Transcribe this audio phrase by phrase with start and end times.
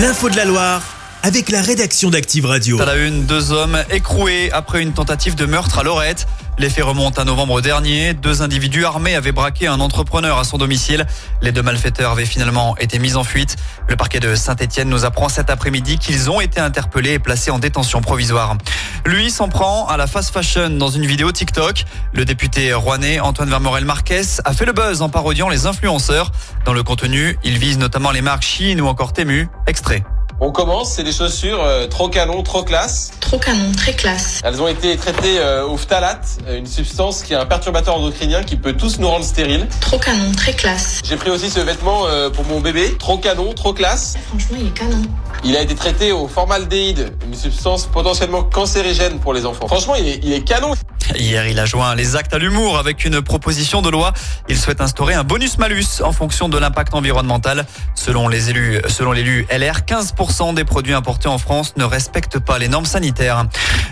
[0.00, 0.89] L'info de la Loire
[1.22, 2.80] avec la rédaction d'Active Radio.
[2.80, 6.26] À la une, deux hommes écroués après une tentative de meurtre à Lorette.
[6.58, 8.14] Les faits remontent à novembre dernier.
[8.14, 11.06] Deux individus armés avaient braqué un entrepreneur à son domicile.
[11.42, 13.56] Les deux malfaiteurs avaient finalement été mis en fuite.
[13.88, 17.58] Le parquet de Saint-Etienne nous apprend cet après-midi qu'ils ont été interpellés et placés en
[17.58, 18.56] détention provisoire.
[19.06, 21.84] Lui s'en prend à la fast fashion dans une vidéo TikTok.
[22.12, 26.32] Le député rouennais Antoine Vermorel Marquez a fait le buzz en parodiant les influenceurs.
[26.64, 29.48] Dans le contenu, il vise notamment les marques Chine ou encore Temu.
[29.66, 30.02] Extrait.
[30.42, 33.10] On commence, c'est des chaussures euh, trop canon, trop classe.
[33.20, 34.40] Trop canon, très classe.
[34.42, 38.42] Elles ont été traitées euh, au phtalate, euh, une substance qui est un perturbateur endocrinien
[38.42, 39.68] qui peut tous nous rendre stériles.
[39.82, 41.02] Trop canon, très classe.
[41.04, 44.16] J'ai pris aussi ce vêtement euh, pour mon bébé, trop canon, trop classe.
[44.30, 45.02] Franchement, il est canon.
[45.44, 49.68] Il a été traité au formaldéhyde, une substance potentiellement cancérigène pour les enfants.
[49.68, 50.72] Franchement, il est, il est canon.
[51.16, 54.12] Hier, il a joint les actes à l'humour avec une proposition de loi.
[54.48, 57.66] Il souhaite instaurer un bonus-malus en fonction de l'impact environnemental.
[57.94, 62.58] Selon les élus, selon l'élu LR, 15% des produits importés en France ne respectent pas
[62.58, 63.46] les normes sanitaires.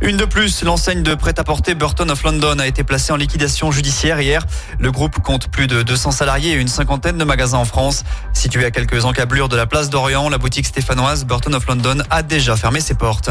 [0.00, 4.20] Une de plus, l'enseigne de prêt-à-porter Burton of London a été placée en liquidation judiciaire
[4.20, 4.44] hier.
[4.78, 8.04] Le groupe compte plus de 200 salariés et une cinquantaine de magasins en France.
[8.32, 12.22] Située à quelques encablures de la place d'Orient, la boutique stéphanoise Burton of London a
[12.22, 13.30] déjà fermé ses portes.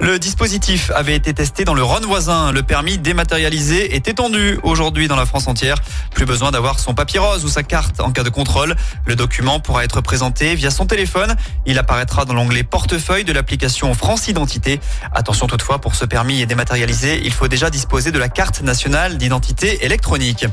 [0.00, 2.52] Le dispositif avait été testé dans le Rhône voisin.
[2.52, 5.76] Le permis dématérialisé est étendu aujourd'hui dans la France entière.
[6.14, 8.74] Plus besoin d'avoir son papier rose ou sa carte en cas de contrôle.
[9.06, 11.34] Le document pourra être présenté via son téléphone.
[11.66, 14.80] Il apparaîtra dans l'onglet portefeuille de l'application France Identité.
[15.14, 19.84] Attention toutefois, pour ce permis dématérialisé, il faut déjà disposer de la carte nationale d'identité
[19.84, 20.46] électronique.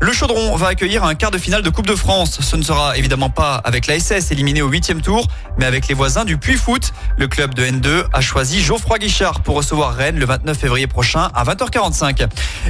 [0.00, 2.40] Le Chaudron va accueillir un quart de finale de Coupe de France.
[2.40, 5.26] Ce ne sera évidemment pas avec la SS éliminé au huitième tour,
[5.58, 6.92] mais avec les voisins du Puy Foot.
[7.16, 11.30] Le club de N2 a choisi Geoffroy Guichard pour recevoir Rennes le 29 février prochain
[11.34, 12.11] à 20h45.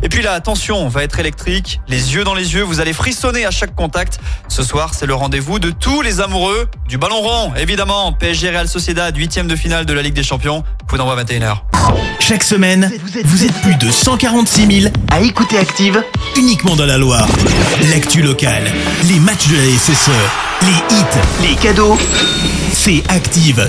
[0.02, 3.44] Et puis la tension va être électrique, les yeux dans les yeux, vous allez frissonner
[3.44, 4.18] à chaque contact.
[4.48, 8.12] Ce soir, c'est le rendez-vous de tous les amoureux du ballon rond, évidemment.
[8.12, 10.62] PSG Real Sociedad, huitième de finale de la Ligue des Champions.
[10.88, 11.58] Coup d'envoi 21h.
[12.20, 12.90] Chaque semaine,
[13.24, 16.02] vous êtes plus de 146 000 à écouter Active
[16.36, 17.28] uniquement dans la Loire.
[17.90, 18.64] L'actu locale,
[19.04, 20.10] les matchs de la SSE,
[20.62, 21.98] les hits, les cadeaux,
[22.72, 23.68] c'est Active.